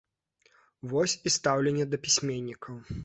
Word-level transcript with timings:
Вось 0.93 1.15
і 1.31 1.33
стаўленне 1.35 1.85
да 1.93 1.97
пісьменнікаў. 2.07 2.75